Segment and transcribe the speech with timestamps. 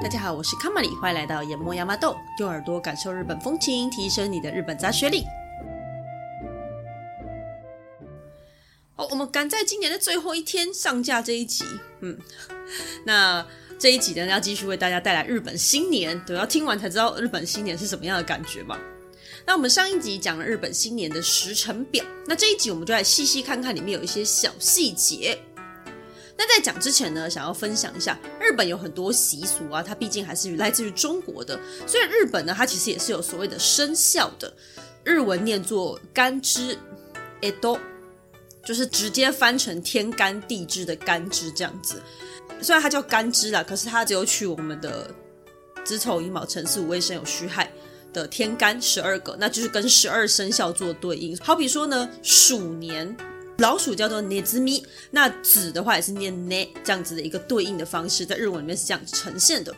[0.00, 5.24] 大家好，我是卡玛里，欢迎来到研磨亚麻豆，用耳朵感受日本风情，提升你的日本杂学力。
[8.96, 11.62] 好，我们赶在今年的最后一天上架这一集，
[12.00, 12.18] 嗯，
[13.04, 13.46] 那
[13.78, 18.78] 这一集呢，要继续为大家带来日本新年，对，要听完才知道日本新年是什么样的感觉嘛。
[19.44, 25.38] 那我们上一集讲了日本新年的时程表，那这一集我们就来细细看看里面有一些小细节。
[26.42, 31.56] 那在讲之前呢，想要分享一下，日本有很多习俗啊，它毕竟还是来自于中国的，
[31.86, 34.52] 所以日本呢，它其实也是有所谓的生肖的，
[35.04, 36.76] 日文念作干支
[37.42, 37.78] ，edo，
[38.64, 42.02] 就是直接翻成天干地支的干支这样子。
[42.60, 45.08] 虽然它叫干支啦，可是它只有取我们的
[45.84, 47.70] 子丑寅卯辰巳午未申酉戌亥。
[48.12, 51.34] 的天干十二个，那就是跟十二生肖做对应。
[51.38, 53.16] 好比说呢，鼠年
[53.57, 59.73] 老鼠叫做ねずみ，那子的话也是念ね这样子的一个对应的方式，在日文里面是这样子呈现的。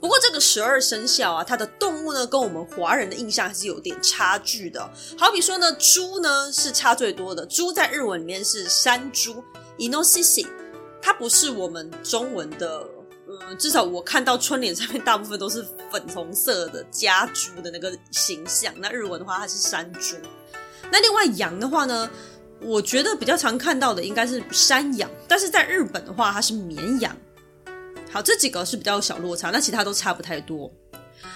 [0.00, 4.90] 不过这个十二生肖啊，它的动物呢，跟我们华人的印象还是有点差距的。
[5.18, 9.44] 好比说呢，猪呢是差最多的，猪在日文里面是山猪
[9.76, 10.46] イノシシ，
[11.02, 12.86] 它不是我们中文的。
[13.28, 18.74] 嗯，至少我看到春联上面大部分都是粉红色的家猪的那个形象。
[18.78, 20.16] 那日文的话，它是山猪。
[20.90, 22.10] 那另外羊的话呢，
[22.61, 27.15] 我觉得比较常看到的应该是山羊，但是在日本的话，它是绵羊。
[28.11, 30.71] 好，这几个是比较小落差，那其他都差不太多。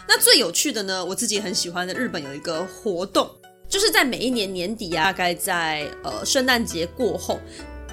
[0.08, 3.30] 那最有趣的呢，我自己很喜欢的，日本有一个活动，
[3.68, 7.40] 就是在每一年年底啊，大概在呃圣诞节过后，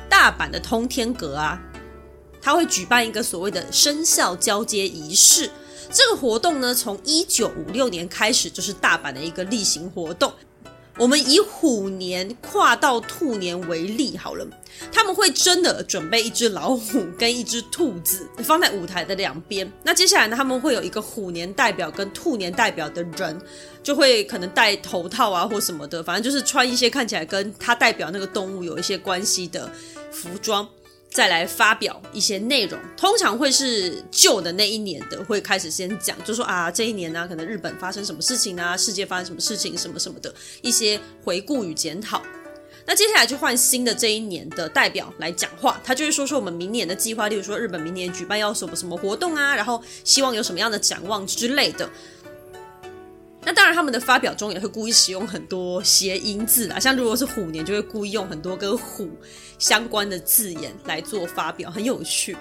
[0.08, 1.60] 大阪的通天阁啊。
[2.40, 5.50] 它会举办一个所谓的生肖交接仪式，
[5.90, 10.32] 这个活动呢，从一九五六年开始就是大阪的一个例行活动。
[10.98, 14.46] 我们以虎年跨到兔年为例好了，
[14.90, 19.70] 他们会真的准备一只老虎跟一只兔子放在舞台的两边。
[19.82, 23.38] 那接下来呢，他们会有一个虎年代表跟兔年代表的人，
[23.82, 29.70] 就会可能戴头套啊或什么的，反正就是穿一些看起来跟他代表那个动物有一些关系的
[30.10, 30.66] 服装。
[31.10, 42.22] 再来发表一些内容，通常会是旧的那一年的，会开始先讲，就说啊，这一年呢、可能日本发生什么事情啊，世界发生什么事情，什么什么的一些回顾与检讨。
[42.88, 51.90] 那接下来就换新的这一年的代表来讲话，他就会说说我们明年的计划，例如说日本明年举办要什么什么活动啊，然后希望有什么样的展望之类的。
[53.46, 59.08] 那当然，他们的发表中也会故意使用很多谐音字啊，像如果是虎年，就会故意用很多跟虎
[59.56, 62.36] 相关的字眼来做发表，很有趣。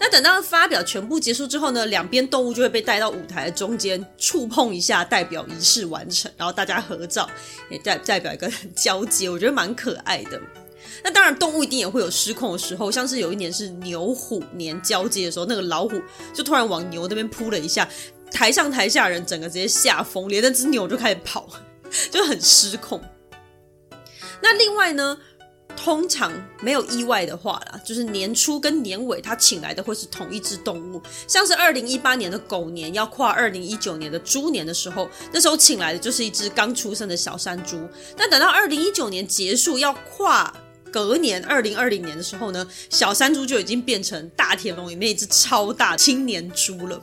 [0.00, 7.28] 那等到发表全部结束之后呢，两边动物就会被带到舞台的中间，触碰一下，代表仪式完成，然后大家合照，
[7.70, 10.40] 也代代表一个 交接，我觉得蛮可爱的。
[11.04, 16.00] 那当然，动物一定也会有失控的时候，像是有一年是牛虎年交接的时候，那个老虎
[16.32, 17.86] 就突然往牛那边扑了一下。
[18.36, 21.48] 台上台下人整个直接吓疯，连那只牛就开始跑，
[22.12, 23.02] 就很失控。
[24.42, 25.16] 那另外呢，
[25.74, 26.30] 通常
[26.60, 37.80] 没有意外的话啦，就是年初跟年尾他请来的会是同一只动物，像是二零一八年的狗年要跨二零一九年的猪年的时候，那时候请来的就是一只刚出生的小山猪。
[38.14, 40.54] 但等到二零一九年结束要跨
[40.92, 47.00] 隔年二零二零年的时候呢，小山猪就已经变成大铁笼里面一只超大青年猪了。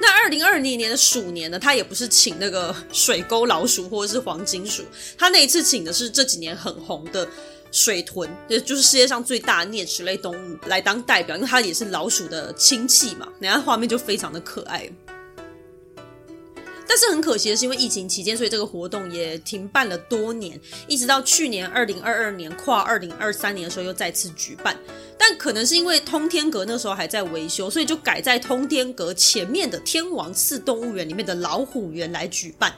[0.00, 4.82] 那二零二零年的鼠年呢，他也不是请那个水沟老鼠或者是黄金鼠，
[5.16, 7.28] 他那一次请的是这几年很红的
[7.70, 14.90] 水豚，也就是世界上最大的啮齿类动物来当代表，因为它也是老鼠的亲戚嘛，然后画面就非常的可爱。
[16.86, 24.76] 但是很可惜的是，因为疫情期间，所以这个活动也停办了多年，一直到去年二零二二年跨二零二三年的时候又再次举办。
[25.16, 32.74] 但可能是因为通天阁那时候还在维修，所以就改在通天阁前面的天王寺动物园里面的老虎园来举办。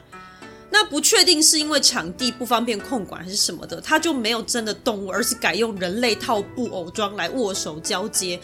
[0.70, 8.38] 那不确定是因为场地不方便控管还是什么的，它就没有真的动物，而是改用人类套布偶装来握手交接。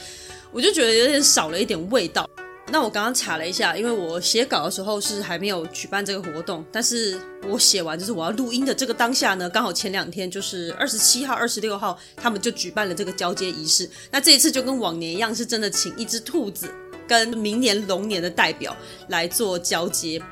[0.52, 2.28] 我就觉得有点少了一点味道。
[2.72, 13.90] 那我刚刚查了一下，因为我写稿的时候是还没有举办这个活动，但是我写完就是我要录音的这个当下呢，刚好前两天就是二十七号、二十六号，他们就举办了这个交接仪式。
[14.10, 16.72] 那这一次就跟往年一样，是真的请一只兔子
[17.08, 18.76] 跟明年龙年的代表
[19.08, 20.22] 来做交接。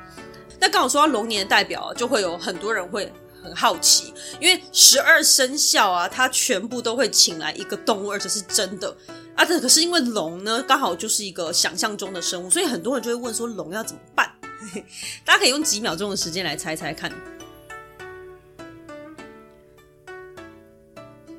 [0.61, 3.13] 那刚好说到龙年的代表，就会有很多人会
[3.43, 8.97] 很好奇，因为十二生肖啊，它全部都会请来一个动物，而且是真的。
[9.35, 14.29] 啊，这可是因为龙呢，刚好就是一个想象中的生物，所以很多人就会问说龙要怎么办？
[15.25, 17.13] 大家可以用几秒钟的时间来猜猜看。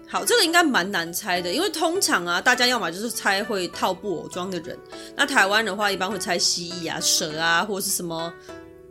[0.07, 4.75] 好，这个应该蛮难猜的，因为通常啊，大家要么就是猜会套布偶装的人，
[5.15, 8.33] 那台湾的话一般会猜蜥蜴啊、蛇啊，或者是什么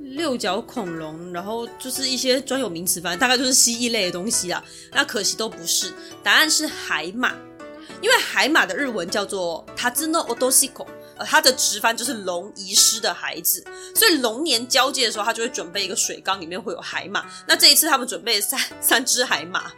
[0.07, 4.63] 六角恐龙，然后就是一些专有名词，反正大概就是蜥蜴类的东西啊。
[4.91, 7.33] 那可惜都不是，答案是海马，
[8.01, 10.85] 因为海马的日文叫做タツノオトシゴ。
[11.15, 13.63] 呃，它的直翻就是龙遗失的孩子，
[13.93, 17.23] 所以龙年交接的时候，他就会准备一个水缸，里面会有海马。
[17.47, 19.71] 那这一次他们准备了三三只海马，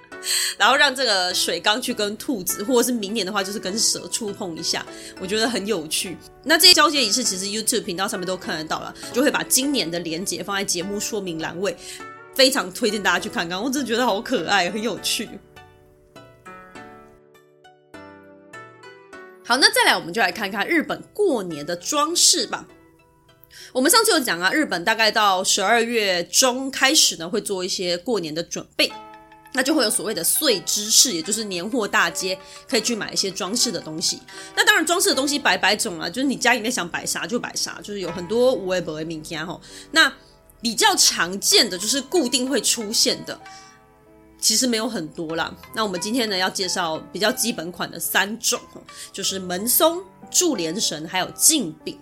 [0.58, 4.84] 然后让这个水缸去跟兔子，或者是明年的话就是跟蛇触碰一下，
[5.20, 6.16] 我觉得很有趣。
[6.44, 11.76] 那这些交接仪式其实 YouTube 频道上面都看得到了，就会把今年的连结放在节目说明栏位，
[12.34, 15.28] 非常推荐大家去看看，我真的觉得好可爱，很有趣。
[19.44, 22.66] 好，那再来，我们就来看看日本过年的装饰吧。
[23.72, 28.92] 我们上次有讲啊，日本大概到十二月中开始呢，会做一些过年的准备，
[29.52, 32.38] 那就会有所谓的碎知识，也就是年货大街，
[32.68, 34.20] 可以去买一些装饰的东西。
[34.54, 39.60] 那当然，装饰的东西百百种啊，就是你家里面想摆啥就摆啥，就是有很多无为不为明天吼。
[39.90, 40.12] 那
[40.60, 43.40] 比较常见的就是固定会出现的。
[44.38, 45.54] 其实没有很多啦。
[45.74, 48.58] 那我们今天呢，要介绍比较基本款的三种，
[49.12, 51.98] 就是门松、柱连绳还有镜饼。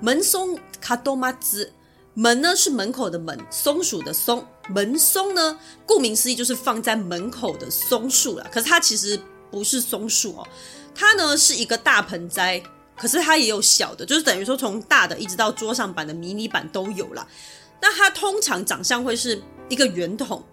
[0.00, 1.72] 门松卡多马兹，
[2.12, 4.46] 门呢是门口的门，松鼠的松。
[4.72, 8.46] 门松呢，顾名思义就是放在门口的松树啦。
[8.52, 9.20] 可是它其实
[9.50, 10.48] 不是松树哦，
[10.94, 12.62] 它呢是一个大盆栽，
[12.96, 17.26] 可是它也有小的，就是等于说从大的一直到桌上版的迷你版都有啦。
[17.82, 20.44] 那它通常长相会是一个圆筒，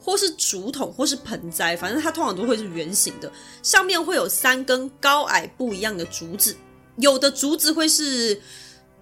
[0.00, 3.30] 或是竹筒，或是盆栽，反正它通常都会是圆形的，
[3.62, 6.56] 上面会有三根高矮不一样的竹子，
[6.98, 8.40] 有的竹子会是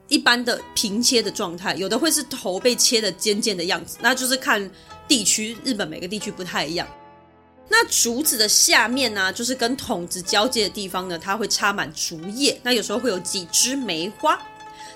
[0.09, 4.71] 一般的平切的状态，有的会是头被切的尖尖的样子，那就是看
[5.09, 6.87] 地区，日本每个地区不太一样。
[7.69, 14.41] 那竹子的下面呢，就是跟筒子交接的地方呢，它会插满竹叶，那有时候会有几枝梅花，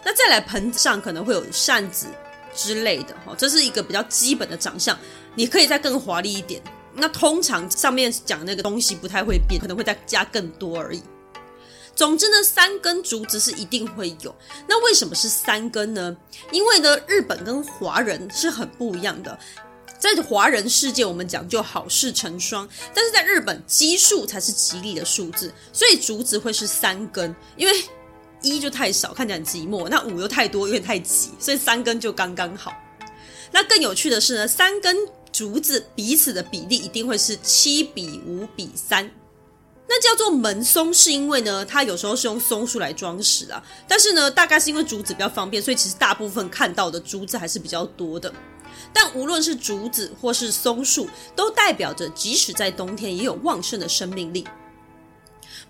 [0.04, 2.06] 那再来盆上可能会有扇子。
[2.52, 4.98] 之类的哈，这是一个比较基本的长相。
[5.36, 6.60] 你可以再更华丽一点。
[6.96, 11.00] 那通常上面讲那个东西不太会变，可能会再加更多而已。
[11.94, 14.34] 总之呢，三根竹子是一定会有。
[14.68, 16.16] 那为什么是三根呢？
[16.50, 19.38] 因为呢，日本跟华人是很不一样的。
[19.98, 27.84] 在华人世界，我们讲究好事成双，但是在日本，奇数才是吉利的数字，所以竹子会是三根，因为。
[28.42, 32.72] 一就太少，看起来很寂寞；那五又太多，有点太挤，所以三根就刚刚好。
[33.52, 34.96] 那更有趣的是呢，三根
[35.30, 39.10] 竹子彼此的比例一定会是七比五比三。
[39.92, 43.60] 那叫做门松，是因为呢，它有时候是用松树来装饰啊。
[43.88, 48.32] 但是呢，大概是因为竹子比较方便，所以其实大部分看到的竹子还是比较多的。
[48.92, 54.46] 但无论是竹子或是松树，都代表着即使在冬天也有旺盛的生命力。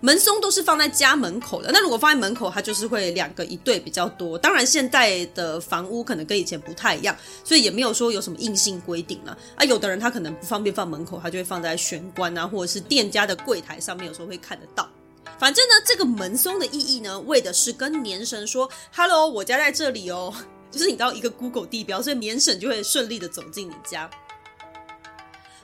[0.01, 4.37] 门松都是放在家门口的，那如果放在门口，它就是会两个一对比较多。
[4.37, 9.37] 当然，现在的房屋可能跟以前不太一样，所以也没有说有什么硬性规定了。
[9.55, 14.89] 啊，有的人他可能不方便放门口，他就会放在玄关啊，或者是店家的柜台上面，有时候会看得到。
[15.37, 20.33] 反正呢，这个门松的意义呢，为的是跟年神说：“Hello，我家在这里哦。”
[20.71, 24.09] 就是你到一个 Google 地标，所以年神就会顺利的走进你家。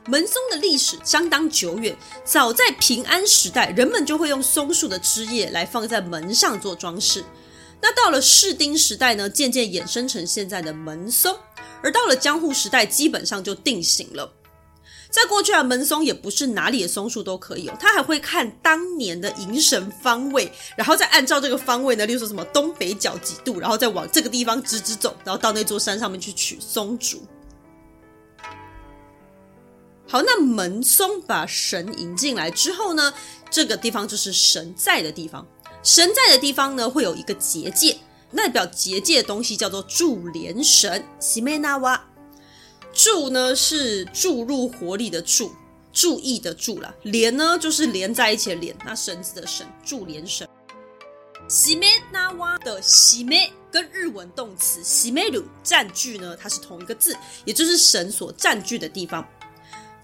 [0.07, 7.23] 门松的历史相当久远，早在平安时代，人们就会用松树的枝叶来放在门上做装饰。
[7.81, 11.37] 那到了室町时代呢，渐渐衍生成现在的门松，
[11.83, 14.33] 而到了江户时代，基本上就定型了。
[15.09, 27.21] 在过去啊，门松也不是哪里的松树都可以哦，他还会看当年的迎神方位，然后再按照这个方位呢，例如说什么东北角几度，然后再往这个地方直直走，然后到那座山上面去取松竹。
[30.09, 33.13] 好，那门松把神引进来之后呢，
[33.51, 35.45] 这个地方就是神在的地方。
[35.83, 37.97] 神在的地方呢，会有一个结界，
[38.35, 41.05] 代表结界的东西叫做柱连神。
[41.19, 42.01] 西梅纳瓦，
[42.93, 45.51] 柱呢是注入活力的注，
[45.91, 46.93] 注意的注啦。
[47.03, 50.47] 连呢就是连在一起的连，那绳子的绳，柱连绳。
[51.49, 59.25] 西梅纳瓦的西梅跟日文动词西梅鲁占据呢，它是同一个字，也就是神所占据的地方。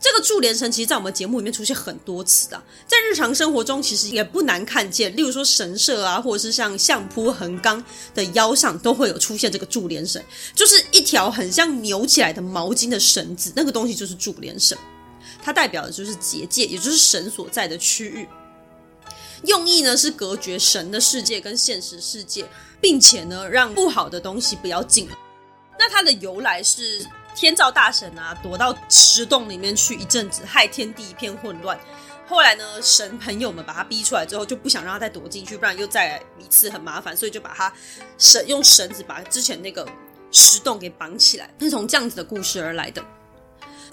[0.04, 7.82] 这个注连绳其实，在我们节目里面出现很多次啊，在日常生活中其实也不难看见，例如说神社啊，或者是像相扑横纲
[8.14, 10.22] 的腰上都会有出现这个注连绳，
[10.54, 14.78] 就是一条很像扭起来的毛巾的绳子，那个东西就是注连绳，
[15.42, 18.28] 它代表的就是结界，也就是神所在的区域，
[19.46, 22.46] 用意呢是隔绝神的世界跟现实世界，
[22.82, 25.16] 并且呢让不好的东西不要进来。
[25.80, 27.06] 那它的由来是。
[27.36, 31.80] 天照大神啊，躲到石洞里面去一阵子，害天地一片混乱。
[32.28, 37.72] 后来呢，神朋友们把他逼出来之后，就不想让他再躲进去，不然又再来一次很麻烦，所以就把他
[38.18, 39.88] 绳用绳子把之前那个
[40.32, 43.04] 石洞给绑起来，是从这样子的故事而来的。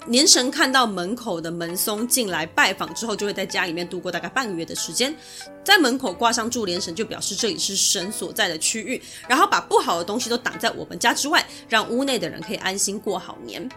[0.07, 5.15] 年神看到门口的门松进来拜访之后，就会在家里面度过大概半个月的时间，
[5.63, 13.69] 在门口挂上柱连绳，就表示这里是神所在的区域，然后把不好的东西都挡在我们家之外，让屋内的人可以安心过好年。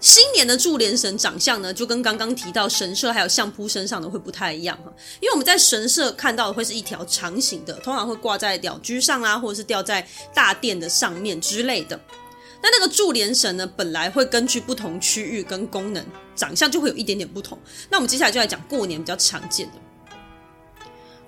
[0.00, 11.98] 新年的柱连绳长相呢，就跟刚刚提到神社还有相扑身上的会不太一样哈，因为我们在神社看到的会是一条长形的，通常会挂在鸟居上啊，或者是吊在大殿的上面之类的。
[12.64, 16.02] 那那个柱连绳呢，本来会根据不同区域跟功能
[16.34, 17.58] 长相就会有一点点不同。
[17.90, 19.74] 那我们接下来就来讲过年比较常见的。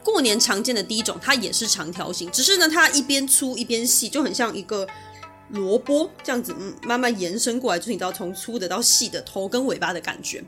[0.03, 4.87] 过年常见的第一种，它也是长条形，只是呢它一边粗一边细，就很像一个。
[5.51, 10.43] 萝卜这样子，嗯，慢慢延伸过来，就是你知道从粗的到细的头跟尾巴的感觉，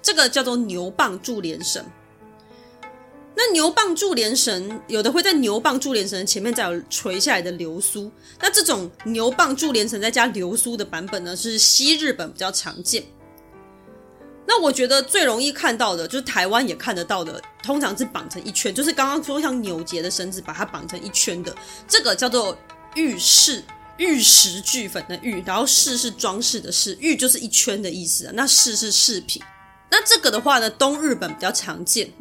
[0.00, 1.84] 这个叫做牛蒡柱连绳。
[3.36, 13.04] 那牛蒡柱连绳有的会在牛蒡柱连绳前面再有垂下来的流苏，那这种牛蒡柱连绳再加流苏的版本呢，是西日本比较常见。
[14.46, 21.54] 那我觉得最容易看到的，就是台湾也看得到的，通常是绑成一圈，就是刚刚说像扭结的绳子把它绑成一圈的，
[21.86, 22.56] 这个叫做
[22.94, 23.62] 玉饰。
[23.98, 28.30] 玉石俱焚的玉，然后饰是装饰的饰，玉就是一圈的意思。
[28.34, 29.42] 那饰是饰品，
[29.90, 32.12] 那这个的话呢，东日本比较常见。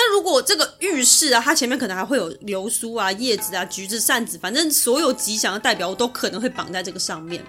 [0.00, 7.44] 那如果这个浴室啊，它前面可能还会有流苏啊、叶子啊、橘子、扇子，反正所有吉祥的代表物都可能会绑在这个上面。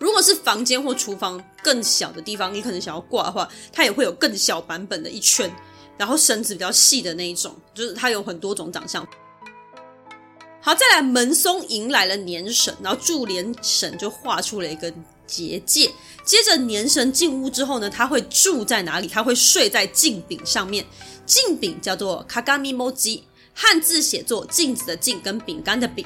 [0.00, 5.48] 如果是房间或厨房更小的地方，你可能想要挂的话，它也会有更小版本的一圈，
[5.96, 9.06] 然后绳子比较细的那一种，就是它有很多种长相。
[10.60, 14.92] 好，再来门松迎来了年神，然后注连绳就画出了一个
[15.32, 15.90] 结界。
[16.24, 19.08] 接着年神进屋之后呢，他会住在哪里？
[19.08, 20.84] 他会睡在镜饼上面。
[21.24, 23.24] 镜饼叫做卡嘎米莫吉，
[23.54, 26.04] 汉字写作镜子的镜跟饼干的饼。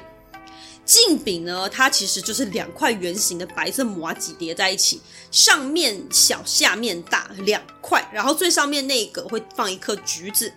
[0.84, 5.00] 镜饼呢，它其实就是两块圆形的白色麻糬叠在一起，
[5.32, 10.52] 上面小，下面大，两块，然后最上面那个会放一颗橘子。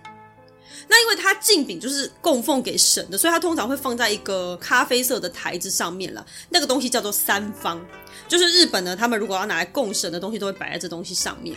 [0.88, 6.26] 那因为它镜饼就是供奉给神的，所以它通常会放在一个咖啡色的台子上面了。
[6.48, 7.80] 那个东西叫做三方，
[8.26, 11.56] 就是日本呢，他们如果要拿来供神的东西，都会摆在这东西上面。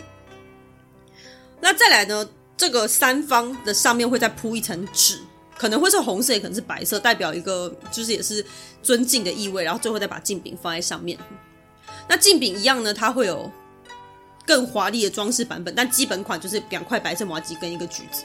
[1.60, 5.20] 那再来呢，这个三方的上面会再铺一层纸，
[5.58, 8.46] 可能会是红色，也可能是白色，代表一个就是也是
[8.82, 9.63] 尊敬的意味。
[9.63, 11.18] 然后最后再把镜饼放在上面。
[12.08, 13.50] 那镜饼一样呢，它会有
[14.46, 18.24] 更华丽的装饰版本，但基本款就是两块白色麻糬跟一个橘子。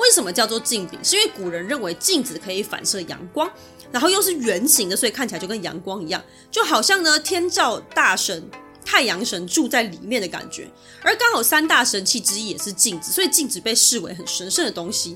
[0.00, 0.98] 为什么叫做镜饼？
[1.04, 3.48] 是因为古人认为镜子可以反射阳光，
[3.92, 8.50] 然后又是圆形的，所以看起来就跟阳光一样，就好像呢天照大神、
[8.84, 10.68] 太阳神住在里面的感觉。
[11.02, 15.14] 而刚好三大神器之一也是镜子，所以镜子被视为很神圣的东西。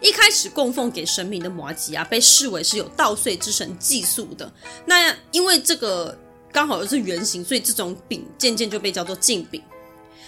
[0.00, 4.52] 一开始供奉给神明的麻糬啊，被视为是有稻穗之神祭宿的。
[4.84, 6.16] 那因为这个
[6.52, 9.62] 刚好又是圆形，所以这种饼渐渐就被叫做镜饼。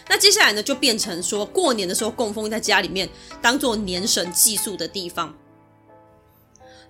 [0.08, 3.08] 那接下来呢，就变成说过年的时候供奉在家里面，
[3.42, 5.36] 当做年神祭祀的地方。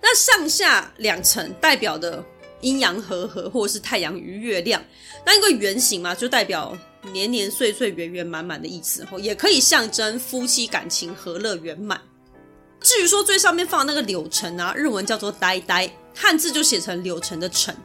[0.01, 2.23] 那上下两层代表的
[2.61, 4.81] 阴阳和合，或者是太阳与月亮。
[5.25, 6.77] 那因为圆形嘛，就代表
[7.11, 11.99] 年年岁岁圆圆满满的意思，也可以象征夫妻感情和乐圆满。
[12.79, 17.75] 至于说最上面放那个柳橙啊，日文叫做呆呆，汉字就写成柳橙的橙。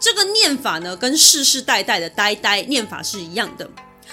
[0.00, 3.68] 这个念法呢，跟世世代代的呆呆念法是一样的。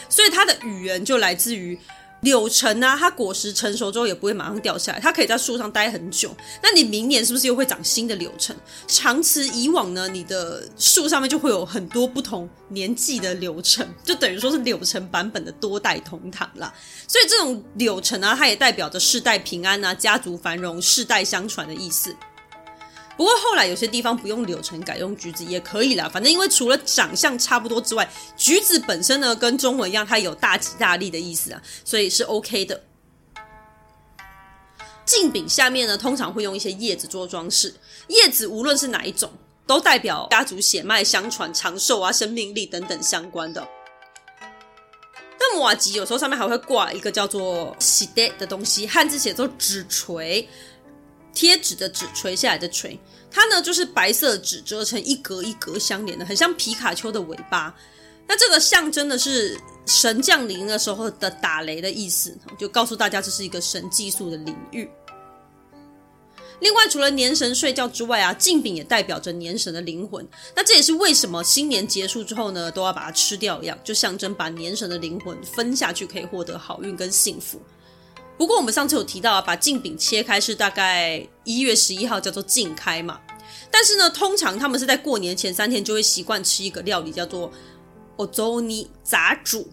[0.10, 1.78] 所以它的语言就来自于
[2.22, 6.36] 柳橙啊，它果实成熟之后也不会马上掉下来，它可以在树上待很久。
[6.64, 8.56] 那你明年是不是又会长新的柳橙？
[8.88, 16.74] 长此以往呢，你的树上面就会有很多不同年纪的柳橙，就等于说是柳橙版本的多代同堂啦。
[17.08, 22.16] 所以这种柳橙啊，它也代表着世代平安啊，家族繁荣，世代相传的意思。
[23.18, 26.10] 不过后来有些地方不用柳橙，改用橘子也可以啦。
[26.10, 32.84] 反正因为除了长相差不多之外，橘子本身呢跟中文一样，它有大吉大利的意思啊，所以是 OK 的。
[35.06, 37.74] 镜饼下面呢，通常会用一些叶子做装饰，
[38.08, 39.32] 叶子无论是哪一种，
[39.66, 43.66] 都代表家族血脉相传、长寿啊、生命力等等相关的。
[45.40, 50.50] 那瓦吉有时候上面还会挂一个叫做“喜袋”的东西，汉字写作“纸锤”。
[51.36, 52.98] 贴纸的纸垂下来的垂，
[53.30, 57.76] 它呢就是白色纸折成一格一格相连的，很像皮卡丘的尾巴。
[58.28, 64.90] 那这个象征的是神降临的时候的打雷的意思，就告诉大家这是一个神技术的领域。
[66.62, 70.26] 另外，除了年神睡觉之外啊，镜饼也代表着年神的灵魂。
[70.56, 77.62] 那这也是为什么新年结束之后呢，都要把它吃掉一样，就象征把年神的灵魂分下去，可以获得好运跟幸福。
[78.38, 83.20] 不过我们上次有提到啊，把镜饼切开是大概一月十一号叫做镜开嘛。
[83.72, 87.52] 但是呢，通常他们是在过年前三天就会习惯吃一个料理，叫做
[88.18, 89.70] お雑煮杂煮。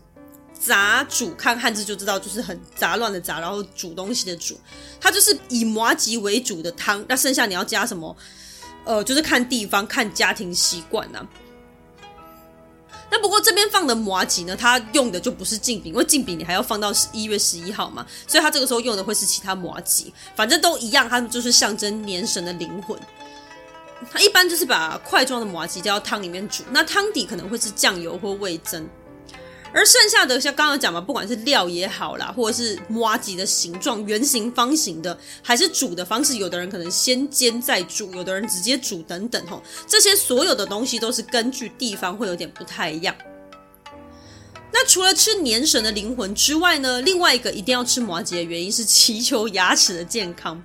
[0.59, 4.57] 杂煮看汉字就知道，就是很杂乱的杂，然后煮东西的煮，
[5.01, 7.05] 它就是以麻吉为主的汤。
[7.09, 8.17] 那剩下你要加什么？
[8.85, 11.27] 呃，就是看地方、看家庭习惯呐。
[13.13, 20.11] 那不过这边放的麻吉呢，它用的就不是净饼，因为净饼你还要放到十一月十一号嘛，所以它这个时候用的会是其他麻吉。
[20.35, 22.99] 反正都一样，它就是象征年神的灵魂。
[24.11, 28.89] 它一般就是把块状的麻吉加到汤里面煮，那汤底可能会是酱油或味增。
[29.75, 43.15] 而剩下的像刚刚讲嘛，不管是料也好啦，或者是麻糬的形状，圆形、方形的，还是煮的方式，有的人可能先煎再煮，有的人直接煮等等吼，这些所有的东西都是根据地方会有点不太一样。
[44.73, 50.63] 那除了吃年神的灵魂之外呢，另外一个一定要吃麻吉的原因是祈求牙齿的健康，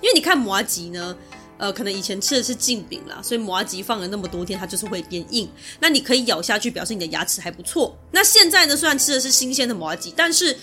[0.00, 1.16] 因为你看麻吉呢。
[1.58, 5.50] 呃，可能以前吃的是镜饼啦，所以麻吉放了那么多天，它就是会变硬。
[5.80, 7.98] 那你可以咬下去，表示你的牙齿还不错。
[8.12, 10.56] 那现在呢，虽然吃的是新鲜的麻吉，但是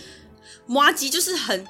[0.65, 1.67] 麻吉就是很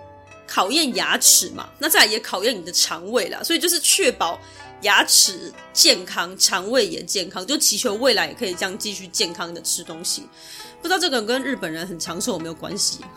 [0.47, 4.39] 考验牙齿嘛，那再来也考验你的肠胃啦，所以就是确保
[4.83, 10.29] 牙齿健康，肠胃也健康，就祈求未来也可以这样继续健康的吃东西。
[10.83, 12.99] 不知道这个跟日本人很长寿有没有关系？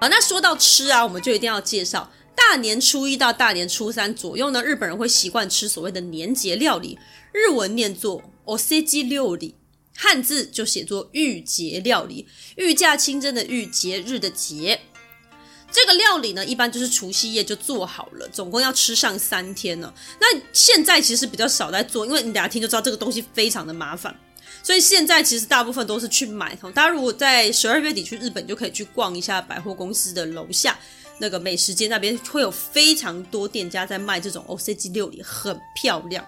[0.00, 2.08] 好，那说到吃啊，我们就一定要介绍。
[2.35, 6.97] 大年初一到大年初三左右呢，日本人会习惯吃所谓的年节料理，
[7.33, 9.55] 日文念作おせち料理，
[9.95, 14.79] 汉字就写作御节料理，御驾亲征的御，节日的节。
[15.71, 19.93] 这个料理呢，一般就是除夕夜就做好了，总共要吃上三天呢。
[20.19, 24.17] 那现在其实比较少在做，因为你等下听就知道这个东西非常的麻烦，
[24.63, 26.55] 所以现在其实大部分都是去买。
[26.73, 30.75] 大家如果在十二月底去日本，就可以去逛一下百货公司的楼下。
[31.17, 36.25] 那个美食街那边会有非常多店家在卖这种おせち料理，很漂亮。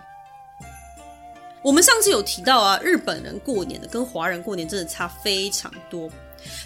[1.61, 6.09] 我们上次有提到啊，日本人过年的跟华人过年真的差非常多，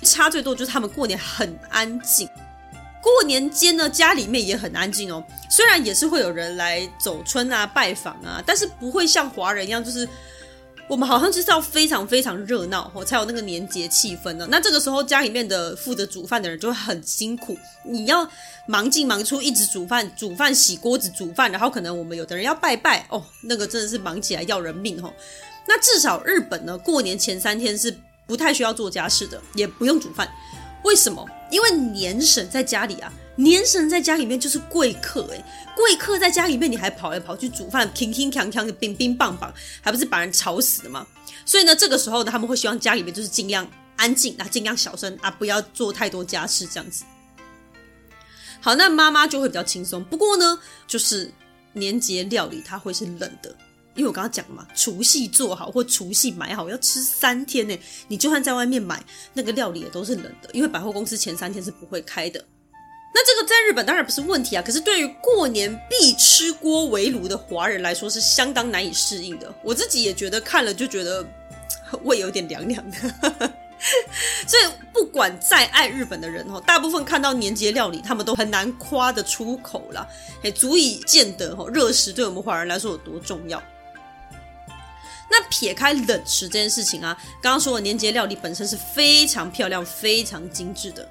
[0.04, 2.28] 差最多就是他们过年很安静。
[3.02, 10.08] 过年间呢，家里面也很安静哦，虽然也是会有人来走春啊、拜访啊，但是不会像华人一样就是。
[10.90, 14.48] 我们好像就是要非常非常热闹哦，才有那个年节气氛呢。
[14.50, 18.29] 那这个时候家里面的负责煮饭的人就会很辛苦，你要
[18.66, 25.14] 忙进忙出，一直煮饭、煮饭、洗锅子、煮饭，然后可能我们有的人要拜拜哦，那个真的是忙起来要人命哦。
[25.68, 30.29] 那至少日本呢，过年前三天是不太需要做家事的，也不用煮饭。
[30.83, 31.24] 为什么？
[31.53, 33.12] 因为年神在家里啊。
[33.40, 35.42] 年神在家里面就是贵客诶，
[35.74, 39.50] 贵客在家里面你还跑来跑去煮饭，乒乒乓乓的，乒乒乓乓，
[39.81, 41.07] 还不是把人吵死的吗？
[41.46, 47.03] 所以呢，这个时候呢，他们会希望家里面就是尽量安静啊，尽量小声啊，不要做太多家事这样子。
[48.61, 50.05] 好，那妈妈就会比较轻松。
[50.05, 51.33] 不过呢，就是
[51.72, 53.57] 年节料理它会是冷的，
[53.94, 57.74] 因为我刚刚讲了嘛，除夕做好或除夕买好要吃三天呢，
[58.07, 62.44] 你就算在外面买那个料理也都是冷的，因为百货公司前三天是不会开的。
[63.12, 69.53] 那这个在日本当然不是问题啊，可是对于过年必吃锅围炉的华人来说是相当难以适应的。
[69.62, 71.27] 我自己也觉得看了就觉得
[72.05, 72.96] 胃有点凉凉的。
[74.46, 80.07] 所以不管再爱日本的人哦，大部分看到年节料理，他们都很难夸得出口啦，
[80.42, 83.61] 也足以见得哦热食对我们华人来说有多重要。
[85.31, 91.09] 那撇开冷食这件事情啊，刚刚说的年节料理本身是非常漂亮、非常精致的。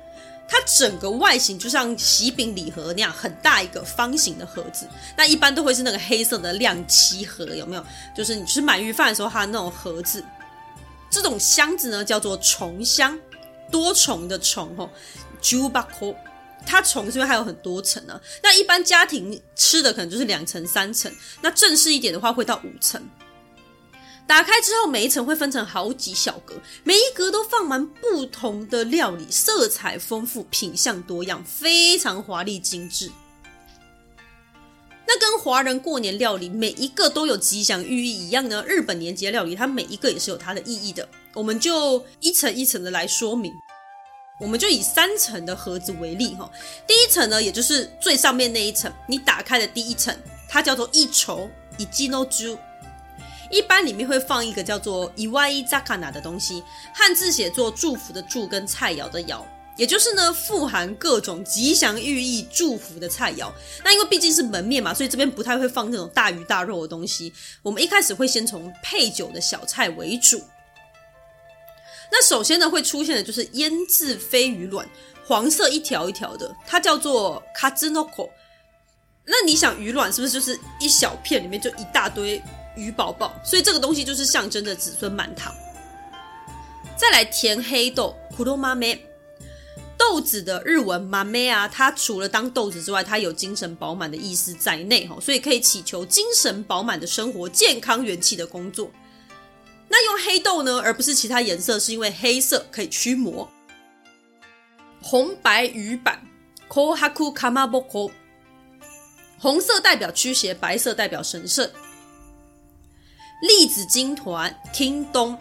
[0.51, 4.87] 它整个外形就像喜饼礼盒那样，很大一个方形的盒子。
[5.15, 7.85] 那一般都会是那个黑色的亮漆盒，有没有？
[8.17, 10.23] 就是你吃鳗鱼饭的时候，它那种盒子。
[11.11, 13.17] 这种箱子呢，叫做重箱，
[13.71, 14.89] 多重的重哦。
[15.39, 16.15] 重箱，
[16.65, 18.21] 它重是因为它有很多层呢、啊。
[18.43, 21.11] 那一般家庭吃的可能就是两层、三层。
[21.41, 23.01] 那正式一点的话，会到五层。
[24.29, 33.09] 打开之后，每一层会分成好几小格，每一格都放满不同的料理，色彩丰富，品相多样，非常华丽精致。
[35.07, 41.09] 那跟华人过年料理每一个都有吉祥寓意一样呢，日本年节料理它每一个也是有它的意义的。
[41.33, 43.51] 我们就一层一层的来说明。
[44.39, 46.47] 我们就以三层的盒子为例哈，
[46.85, 50.15] 第一层呢，也就是最上面那一层，你打开的第一层，
[50.47, 52.55] 它叫做一筹一季诺猪。
[53.51, 59.41] 一般里面会放一个叫做“伊万伊扎卡纳”的东西，汉字写作“祝福”的“祝”跟菜肴的“肴”，
[59.75, 63.51] 也就是呢富含各种吉祥寓意、祝福的菜肴。
[63.83, 67.33] 那因为毕竟是门面嘛，所以这边不太会放这种大鱼大肉的东西。
[67.63, 70.43] 我们一开始会先从配酒的小菜为主。
[72.11, 74.87] 那首先呢会出现的就是腌制飞鱼卵，
[75.25, 78.29] 黄色一条一条的，它叫做卡兹诺口。
[79.25, 82.41] 那你想鱼卵是不是就是一小片里面就一大堆
[82.75, 83.33] 鱼宝宝？
[83.43, 85.53] 所以这个东西就是象征着子孙满堂。
[86.95, 88.57] 再来甜黑豆，黒豆
[89.97, 91.17] 豆子的日文豆
[91.49, 98.89] 啊，它除了当豆子之外，它有精神饱满的意思在内哈，所以可以祈求精神饱满的生活、健康元气的工作。
[99.87, 103.49] 那用黑豆呢，而不是其他颜色，是因为黑色可以驱魔。
[105.01, 106.21] 红白鱼板
[106.69, 108.11] ，kohaku kamaboko。
[109.37, 111.69] 红色代表驱邪，白色代表神圣。
[113.41, 115.37] 栗子金团，听东，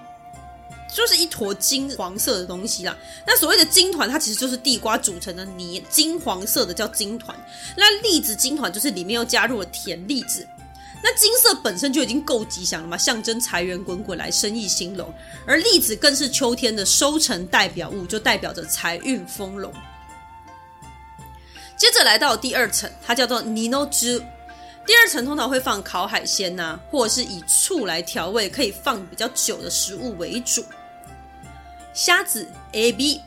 [0.94, 2.96] 就是一坨金黄色的东西啦。
[3.26, 7.36] 那所谓的金团，它其实就是地瓜组成的泥，金黄色的叫金团。
[7.76, 10.46] 那栗子金团就是里面又加入了甜栗子。
[11.02, 15.12] 那金色本身就已经够吉祥了嘛，象征财源滚滚来，生意兴隆。
[15.46, 19.72] 而栗子更是秋天的收成代表物，就代表着财运丰隆。
[21.76, 24.20] 接着来到第二层，它叫做尼诺兹。
[24.88, 30.64] 第二层通常会放烤海鲜呐、或者是以醋来调味，可以放比较久的食物为主。
[31.92, 33.20] 虾子 A B，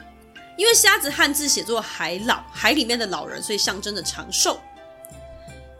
[0.57, 4.59] 因为虾子汉字写作海老，海里面的老人，所以象征着长寿。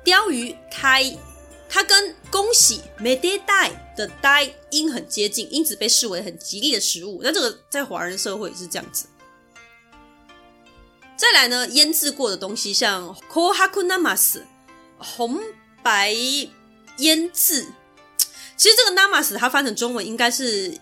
[0.04, 1.18] 鯛鱼胎，
[1.68, 7.22] 它跟恭喜没得带的带音很接近，因此被视为很吉利的食物。
[7.24, 9.08] 那这个在华人社会是这样子。
[11.18, 14.44] 再来呢，腌制过的东西，像 kohaku namas
[15.00, 15.40] 红
[15.84, 16.14] 白
[16.98, 17.68] 腌制。
[18.56, 20.78] 其实这个 namas 它翻成中文应该是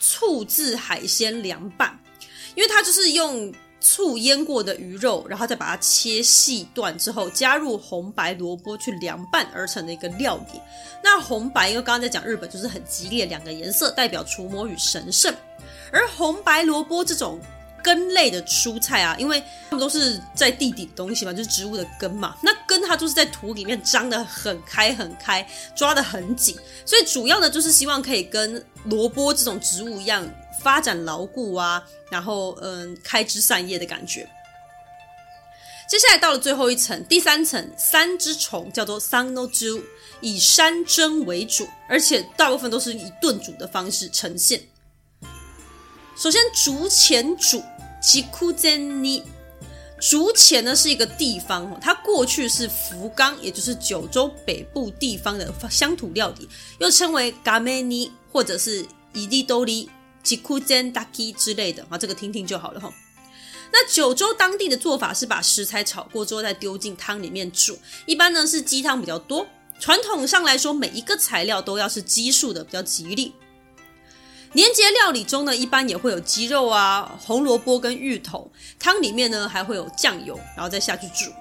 [0.00, 1.98] 醋渍海鲜凉拌，
[2.54, 10.60] 因为它就是用醋腌过的鱼肉，然后再把它切细段之后，加入红白萝卜去凉拌而成的一个料理。
[11.02, 15.34] 那红白，因为刚刚在讲日本，就是很激烈两个颜色，代表除魔与神圣，
[15.92, 17.40] 而红白萝卜这种。
[17.82, 22.36] 根类的蔬菜啊，因为它们都是在地底的东西嘛，就是植物的根嘛。
[22.42, 30.28] 那根它就是在土里面张得很开很开，抓得很紧，所以主要呢就是希望可以跟萝卜这种植物一样
[30.60, 34.28] 发展牢固啊，然后嗯开枝散叶的感觉。
[35.88, 39.82] 接下来到了最后一层，第三层三只虫叫做山の珠，
[40.22, 44.58] 以山珍为主，而且大部分都是以炖煮的方式呈现。
[46.14, 47.62] 首先，竹前煮，
[48.00, 49.22] 吉库珍尼。
[49.98, 56.48] 竹前呢是一个地方，它过去是福冈，也就是九州北部地方的乡土料理，
[56.78, 59.88] 又称为嘎梅尼或者是伊利多利、
[60.22, 62.92] 吉库珍达基之类的啊，这个听听就好了哈。
[63.72, 69.46] 那九州当地的做法是把食材炒过之后再丢进汤里面煮，一般呢是鸡汤比较多。
[69.78, 73.32] 传统上来说，每一个材料都要是奇数的，比较吉利。
[74.54, 81.32] 年节料理中呢，一般也会有鸡肉啊、红萝卜跟芋头，汤里面呢还会有酱油，然后再下去煮。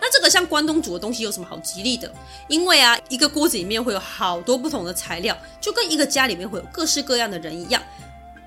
[0.00, 2.12] 那这个像关东煮的东西有什么好吉利的？
[2.48, 7.80] 因为啊，一个锅子里面会有好多不同的材料，就跟一个家里面会有各式各样的人一样，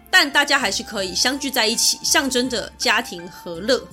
[0.10, 3.88] 但大家还是可以相聚在一起，象征着家庭和乐。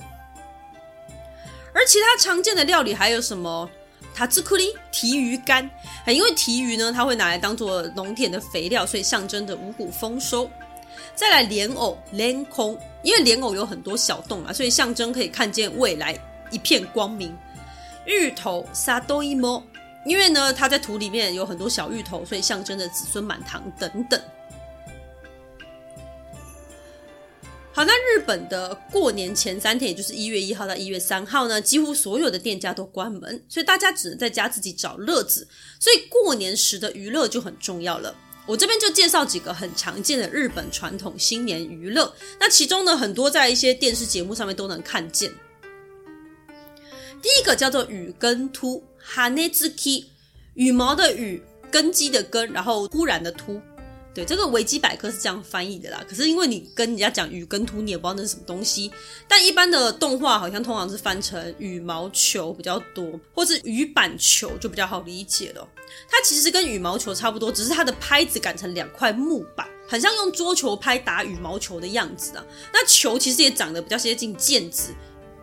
[1.73, 3.69] 而其他常见的料理还有什么？
[4.13, 5.69] 塔兹库里提鱼干，
[6.07, 10.49] 因为提鱼呢，它会拿来当做农田的肥料，所以象征着五谷丰收。
[11.15, 16.17] 再来莲藕莲空，因为莲藕有很多小洞啊，所以象征可以看见未来
[16.51, 17.35] 一片光明。
[18.05, 19.63] 芋头萨多伊莫，
[20.05, 24.21] 因为呢，它在土里面有很多小芋头，所以象征着子孙满堂等等。
[27.75, 35.47] 好，那日本的过年前三天，也就是一月一号到一月三号呢，几乎所有的店家都关门，所以大家只能在家自己找乐子。
[35.79, 38.15] 所以过年时的娱乐就很重要了。
[38.45, 42.13] 我这边就介绍几个很常见的日本传统新年娱乐。
[42.39, 45.33] 那其中呢，很多在一些电视节目上面都能看见。
[47.23, 50.05] 第一个叫做羽根突，哈内兹基，
[50.53, 53.59] 羽毛的羽，根基的根，然后突然的突。
[54.13, 56.03] 对，这个维基百科是这样翻译的啦。
[56.07, 58.91] 可是因为你跟人家讲羽根图，你也不知道那是什么东西。
[59.27, 65.67] 但一般的动画好像通常是翻成羽毛球比较多，或是羽板球就比较好理解了。
[66.07, 72.45] 它其实跟羽毛球差不多，只是它的拍子改成两块木板，很像用桌球拍打羽毛球的样子啊。
[72.71, 74.93] 那球其实也长得比较接近毽子。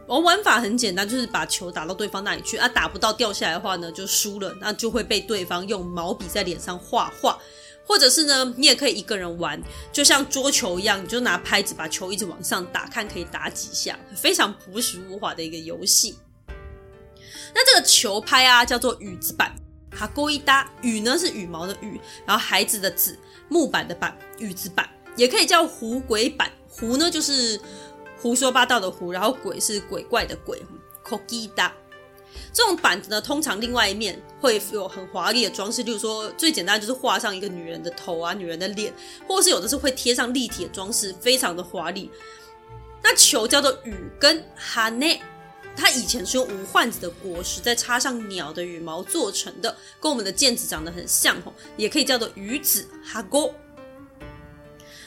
[0.07, 7.39] 我玩法很简单，就是把球打到对方那里去啊，打不到掉下来的话呢，就输了，那就会被对方用毛笔在脸上画画。
[7.87, 9.61] 或者是呢，你也可以一个人玩，
[9.93, 16.17] 就像桌球一样，你就拿拍子把球一直往上打，看可以打几下，非常朴实无华的一个游戏。
[17.55, 19.53] 那这个球拍啊，叫做羽子板，
[19.91, 27.61] 哈勾一搭，羽呢是羽毛的羽，然后孩子的子，木板的板，羽子板，也可以叫胡鬼板，胡呢就是
[28.21, 30.63] 胡说八道的胡，然后鬼是鬼怪的鬼，
[31.03, 31.75] 扣一搭。
[32.53, 38.93] 这种板子呢，通常另外一面会有很华丽的装饰，例如说最简单就是画上一个女人的头啊，女人的脸，
[39.27, 42.11] 或是有的是会贴上立体的装饰，非常的华丽。
[43.03, 45.23] 那球叫做羽根哈内，
[45.75, 53.55] 它以前是用无患子的果实再插上鸟的羽毛做成的，跟我们的毽子长得很像哦，也可以叫做羽子哈勾。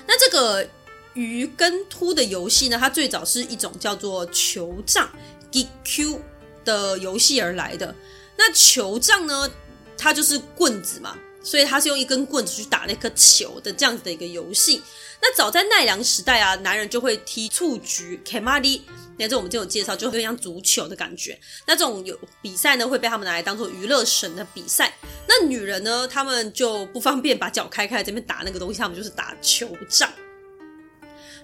[0.07, 0.67] 那这个
[1.13, 5.07] 羽跟突的游戏呢，它最早是一种叫做球杖
[5.51, 6.19] GQ
[6.63, 7.93] 的游戏而来的。
[8.35, 9.49] 那球杖呢，
[9.97, 14.81] 它就是棍子嘛，所以它是用一根棍子去打那颗球的这样子的一个游戏。
[15.21, 18.81] 那早在奈良时代啊，男人就会踢蹴鞠 kemari，
[19.17, 21.39] 那这我们就有介绍，就很像足球的感觉。
[21.65, 24.93] 那这种有比赛呢，会被他们拿来当做娱乐神的比赛。
[25.27, 30.11] 那女人呢，他们就不方便把脚开开这边打那个东西，他们就是打球杖。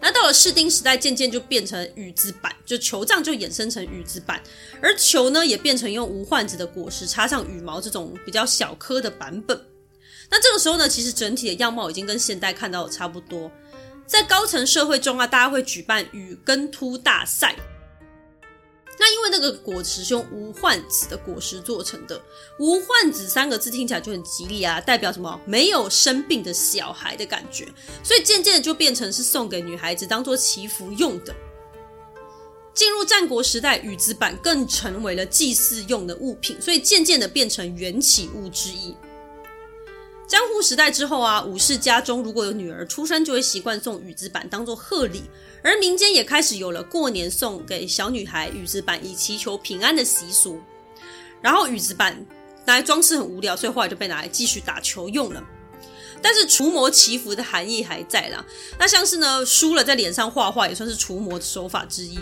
[0.01, 4.41] 那到了室町时代，渐渐就变成羽之版，就球杖就衍生成羽之版，
[4.81, 9.61] 而球呢也变成用无患子的果实插上羽毛这种比较小颗的版本。
[10.29, 13.51] 那这个时候呢，其实整体的样貌已经跟现代看到的差不多。
[14.05, 17.55] 在高层社会中啊，大家会举办羽根突大赛。
[18.99, 22.21] 那因为那个果实是用无患子的果实做成的，
[22.59, 25.39] 无患子三个字听起来就很吉利啊，代表什么？
[25.45, 27.65] 没有生病的小孩的感觉，
[28.03, 31.33] 所以渐渐的就变成是送给女孩子当做祈福用的。
[32.73, 38.95] 进入战国时代，羽子板更成为了祭祀用的物品，所以渐渐的变成缘起物之一。
[40.27, 45.23] 江户时代之后啊，武士家中如果有女儿出生，就会习惯送羽子板当做贺礼，
[45.62, 50.60] 而民间也开始有了过年送给小女孩羽子板以祈求平安的习俗。
[51.40, 52.26] 然后羽子板
[52.64, 55.42] 拿来装饰很无聊，所以后来就被拿来继续打球用了。
[56.22, 58.42] 但是除魔祈福的含义还在啦。
[58.78, 62.18] 那像是呢，输了在脸上画画也算是除魔的手法之一。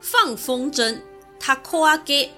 [0.00, 1.00] 放风筝，
[1.40, 2.30] たこ扬げ。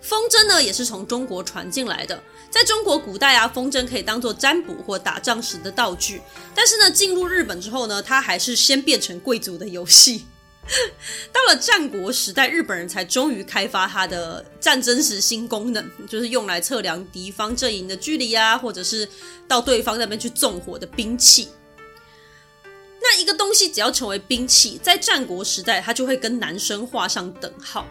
[0.00, 2.22] 风筝呢，也是从中国传进来的。
[2.53, 6.21] 在中国古代啊，风筝可以当做占卜或打仗时的道具。
[6.53, 10.27] 但是呢，进入日本之后呢，它还是先变成贵族的游戏。
[11.33, 19.09] 到了战国时代，日本人才终于开发它的战争时新功能，就是用来测量敌方阵营的距离啊，或者是
[19.47, 21.49] 到对方那边去纵火的兵器。
[23.01, 27.87] 那一个东西只要成为兵器，在战国时代，它就会跟男生画上等号。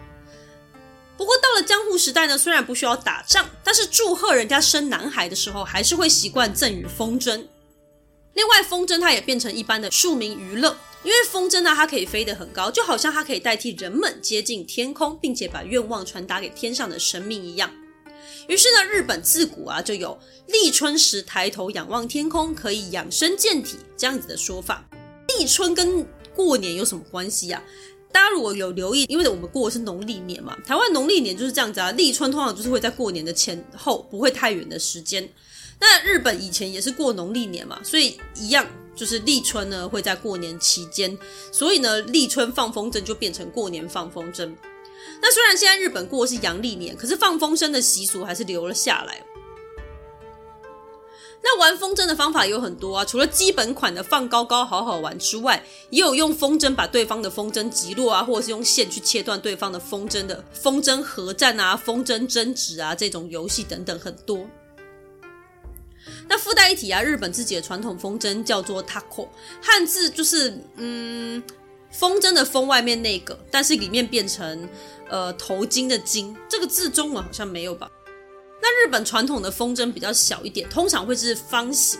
[1.23, 7.47] 不过到了江户时代呢，虽然不需要打仗，但是祝贺人家生男孩的时候，还是会习惯赠予风筝。
[8.33, 17.73] 另外，风筝它也变成一般的庶民娱乐，因为风筝呢，它可以飞得很高，就好像它可以代替人们接近天空，并且把愿望传达给天上的神明一样。
[18.49, 24.85] 于是呢，日本自古啊就有立春时抬头仰望天空，可以养生健体这样子的说法。
[25.29, 26.05] 立春跟
[26.35, 27.63] 过年有什么关系啊？
[28.13, 31.91] 大家如果有留意，因为我们过的是农历年嘛，台湾农历年就是这样子啊。
[31.91, 35.27] 立春通常就是会在过年的前后，不会太远的时间。
[35.81, 41.17] 那日本以前也是过农历年嘛，所以一样就是立春呢会在过年期间，
[41.51, 44.49] 所以呢立春放风筝就变成过年放风筝。
[45.21, 49.21] 那虽然现在日本过的是阳历年，可是放风筝的习俗还是留了下来。
[51.45, 64.47] 那玩风筝的方法有很多啊，除了基本款的放高高好好玩之外，也有用风筝把对方的风筝击落啊，或者是用线去切断对方的风筝的风筝合战啊、风筝争执啊这种游戏等等很多。
[66.29, 69.27] 那附带一提啊，日本自己的传统风筝叫做 Tako，
[69.61, 71.43] 汉字就是嗯
[71.91, 74.67] 风筝的风外面那个，但是里面变成
[75.09, 77.91] 呃头巾的巾，这个字中文好像没有吧？
[78.63, 81.99] 那日本传统的风筝比较小一点，通常会是方形。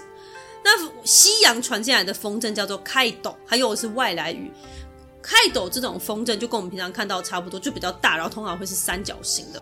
[0.63, 0.71] 那
[1.04, 4.49] 西洋传进来的风筝叫做开斗，还有是外来语。
[5.21, 9.62] 开斗这种风筝就跟我们平常看到差不多，就比较大，然后通常会是三角形的。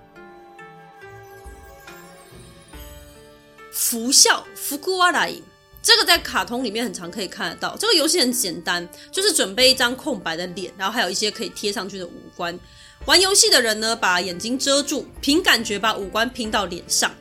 [3.72, 5.34] 福笑福库瓦来，
[5.82, 7.76] 这个在卡通里面很常可以看得到。
[7.78, 12.60] 这个游戏很简单，就是准备一张空白的脸，然后还有一些可以贴上去的五官。
[13.05, 17.15] 玩游戏的人呢，把眼睛遮住，凭感觉把五官拼到脸上。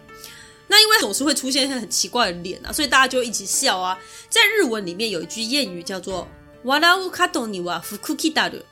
[0.67, 3.97] 那因为总是会出现一些很奇怪的脸啊，所以大家就一起笑啊。
[4.29, 6.25] 在日文里面有一句谚语叫做“
[6.63, 8.63] 笑う门には福来る”，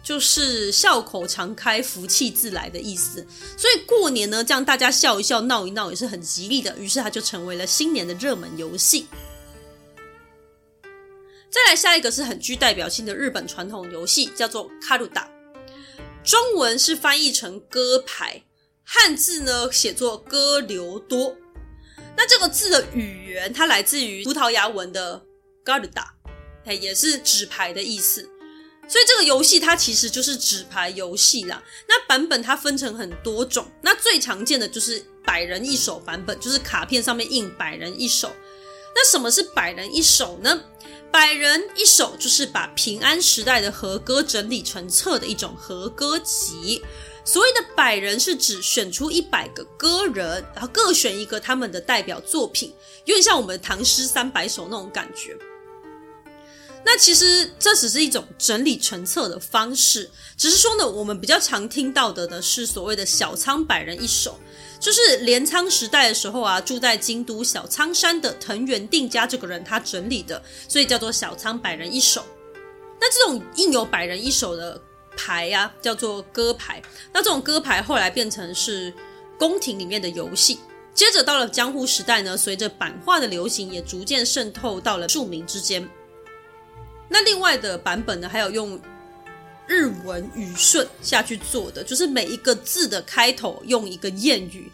[0.00, 3.26] 就是笑口常开、福气自来的意思。
[3.56, 6.78] 所以过年呢，这样大家笑一笑、闹一闹也是很吉利的。
[6.78, 9.08] 于是它就成为了新年的热门游戏。
[11.50, 15.28] 再来下一个是很具代表性的日本传统游戏，叫做卡鲁达，
[16.25, 18.43] 中文是翻译成歌牌，
[18.83, 21.37] 汉字呢写作歌留多。
[22.17, 25.23] 那这个字的语言它来自于葡萄牙文的
[25.63, 26.15] 卡鲁达，
[26.65, 28.27] 哎，也是纸牌的意思。
[28.87, 31.63] 所以这个游戏它其实就是纸牌游戏啦。
[31.87, 38.31] 那版本它分成很多种，那最常见的就是百人一首版本，就是卡片上面印百人一首。
[38.95, 40.63] 那什么是百人一首呢？
[41.11, 46.81] 百人一首就是把平安时代的和歌整理成册的一种和歌集。
[47.23, 52.73] 所谓的百人是指选出一百个歌人，然后各选一个他们的代表作品，
[53.05, 55.35] 有点像我们唐诗三百首那种感觉。
[56.85, 64.39] 那其实这只是一种整理成册的方式，只是说呢，我们比较常听到的呢是所谓的小仓百人一首。
[64.85, 72.23] 就是镰仓时代的时候啊，住在京都小仓山的藤原定家这个人他整理的，所以叫做小仓百人一首。
[73.01, 74.79] 那这种印有百人一首的
[75.17, 76.79] 牌呀、啊，叫做歌牌。
[77.11, 78.93] 那这种歌牌后来变成是
[79.39, 80.59] 宫廷里面的游戏。
[80.93, 85.89] 接着到了江户时代呢，随着版画的流行，也逐渐渗透到了庶民之间。
[87.09, 88.79] 那另外的版本呢，还有用。
[89.67, 94.71] 日文语顺下去做的，就是每一个字的开头用一个谚语，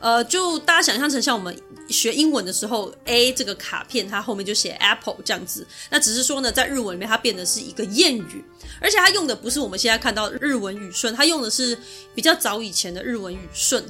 [0.00, 1.56] 呃，就大家想象成像我们
[1.88, 8.44] 学英文的时候，A 这个卡片它后面就写 Apple 这样子，那只是说呢，在日文里面它变的是一个谚语，
[8.80, 11.78] 而且它用的不是我们现在看到日文语顺，它用的是
[12.14, 13.84] 比较早以前的日文语顺，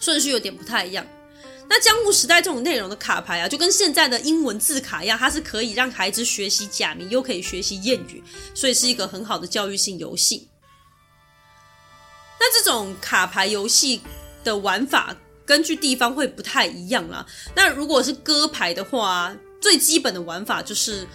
[0.00, 1.06] 顺序有点不太一样。
[1.68, 8.22] 那江户时代这种内容的卡牌啊，就跟现在的英文字卡一样，它是可以让孩子学习假名，又可以学习谚语，
[8.54, 10.48] 所以是一个很好的教育性游戏。
[12.38, 14.02] 那这种卡牌游戏
[14.44, 17.26] 的玩法，根据地方会不太一样啦。
[17.56, 21.08] 那如果是歌牌的话，最基本的玩法就是，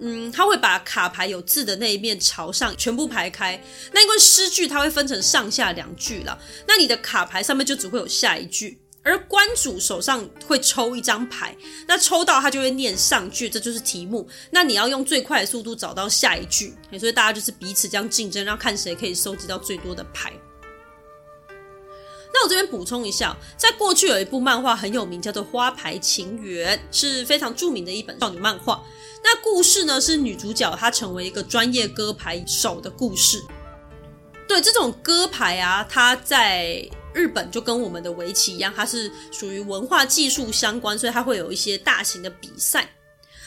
[0.00, 3.62] 嗯，它会把卡牌有字的那一面朝上全部排开。
[3.92, 8.80] 那因为诗句它会分成上下两句啦，那你的卡牌上面就只会有下一句。
[9.04, 11.54] 而关主手上会抽一张牌，
[11.86, 14.26] 那抽到他就会念上句，这就是题目。
[14.50, 20.32] 那你要用最快的速度找到下一句，所以大家就是彼此这样竞争，然后看谁可以收集到最多的牌。
[22.32, 28.82] 那我这边补充一下，在过去有一部漫画很有名，叫做《花牌情缘》，是非常著名的一本少女漫画。
[29.22, 33.40] 那故事呢，是女主角她成为一个专业歌牌手的故事。
[34.48, 42.90] 对，这种歌牌啊，它在日本就跟我们的围棋一样，它是属于文化技术相关，所以它会有一些大型的比赛。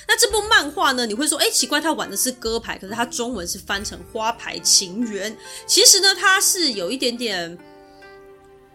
[0.07, 5.37] 那这部漫画呢，你会说，哎，奇怪，它玩的是歌牌，可是它中文是翻成花牌情缘。
[5.67, 7.57] 其实呢，它是有一点点，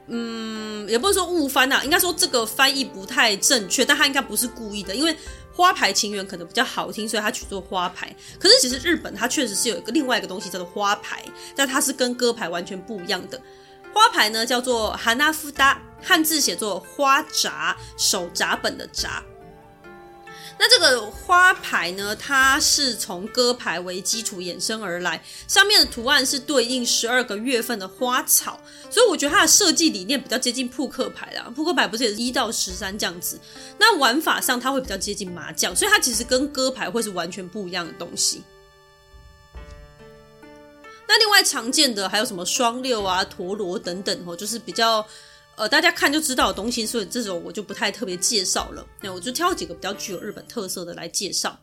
[0.09, 5.17] 嗯，也不是说误翻呐、啊，应该说这个翻译不太正确，但它应该不是故意的，因为
[5.55, 8.15] 花牌情缘可能比较好听，所以它取作花牌。
[8.39, 11.25] 可是其实日本它确实是有一个另外一个东西叫做花牌，
[11.57, 13.41] 但它是跟歌牌完全不一样的。
[13.93, 19.23] 花牌呢叫做哈纳夫达，汉字写作花札，手札本的札。
[20.59, 31.51] 那这个花牌呢，它是从歌牌为基础衍生而来，上面的图案是对应十二个月份的花草，所以我觉得它的设计理念比较接近扑克牌啦。
[31.55, 33.41] 扑克牌不是也是一到十三这样子？
[33.79, 38.45] 那玩法上它会比较接近麻将，所以它其实跟歌牌会是完全不一样的东西。
[41.13, 45.07] 那另外常见的还有什么双六啊、陀螺等等哦，就是比较
[45.57, 48.87] 呃大家看就知道的东西，所以这种我就不太特别介绍了。
[49.03, 51.55] 那我就挑几个比较具有日本特色的来介绍。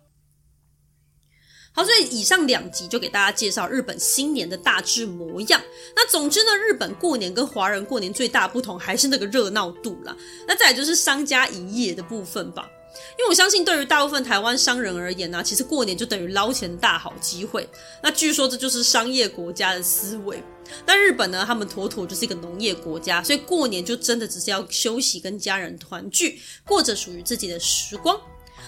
[1.71, 5.59] 好，所以以上两集就给大家介绍日本新年的大致模样。
[5.95, 10.15] 那总之呢，日本过年跟华人过年最大不同还是那个热闹度啦。
[10.47, 12.69] 那再来就是商家营业的部分吧。
[13.17, 17.67] 因为我相信，对于大部分台湾商人而言呢、其实过年就等于捞钱大好机会。
[18.01, 20.41] 那据说这就是商业国家的思维。
[20.85, 28.19] 那日本呢，他们妥妥就是一个农业国家，所以过年就真的只是要休息，跟家人团聚，过着属于自己的时光。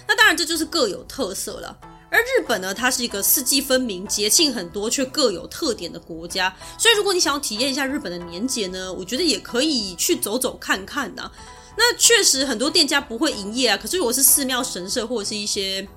[0.08, 1.78] 那当然，这就是各有特色了。
[2.10, 6.54] 而日本呢，它是一个四季分明、节庆很多却各有特点的国家。
[6.78, 11.32] 所以，如果你想要体验一下日本的年节呢，我觉得也可以去走走看看呐、
[11.78, 15.88] 那确实很多店家不会营业啊，可是如果是寺庙、神社或者是一些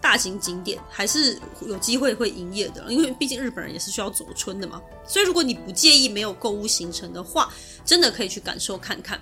[0.00, 4.80] 大型景点，还是有机会会营业的，因为毕竟日本人也是需要走春的嘛。
[5.06, 7.52] 所以如果你不介意没有购物行程的话，
[7.84, 9.20] 真的可以去感受看看。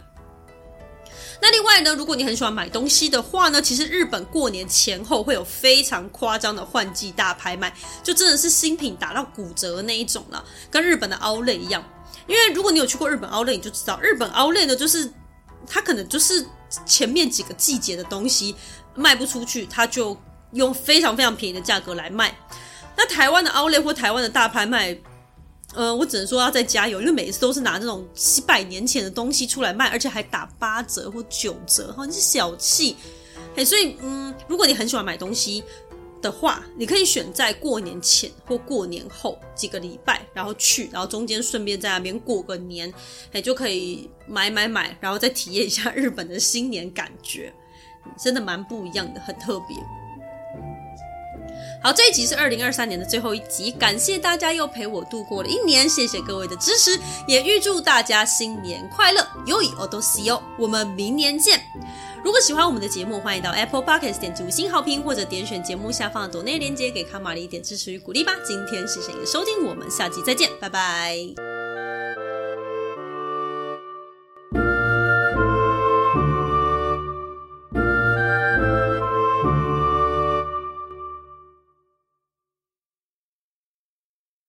[1.42, 11.82] 那另外呢，如果你很喜欢买东西的话呢，其实日本过年前后会有非常夸张的换季大拍卖，就真的是新品打到骨折那一种了，跟日本的 Outlet 一样。
[12.26, 15.10] 因为如果你有去过日本 Outlet，你就知道日本 Outlet 呢，就是
[15.66, 16.46] 他可能就是
[16.86, 18.54] 前面几个季节的东西
[18.94, 20.16] 卖不出去，他就
[20.52, 22.36] 用非常非常便宜的价格来卖。
[22.96, 24.96] 那台湾的 Outlet 或台湾的大拍卖。
[25.72, 32.96] 呃，我只能说要再加油，因为每一次都是拿这种几百年前的东西出来卖，而且还打八折或九折，哈，你是小气。
[33.54, 35.62] 嘿，所以，嗯，如果你很喜欢买东西
[36.21, 42.91] 的话，你可以选在过年前或过年后几个礼拜，然后去，然后中间顺便在那边过个年，
[43.31, 47.53] 嘿，就可以买买买，然后再体验一下日本的新年感觉，
[48.17, 49.77] 真的蛮不一样的，很特别。
[51.83, 61.61] 好，这一集是二零二三年的最后一集，感谢大家又陪我度过了一年，谢谢各位的支持，也预祝大家新年快乐，良いお年を，我们明年见。
[62.24, 68.36] 如果喜欢我们的节目，欢迎到 Apple Podcast 点击五星好评，或者点选节目下方的抖内链接，给卡玛丽一点支持与鼓励吧。
[68.44, 71.59] 今天谢谢你的收听，我们下集再见，拜拜。